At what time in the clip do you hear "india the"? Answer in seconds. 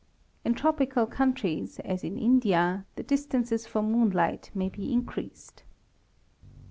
2.17-3.03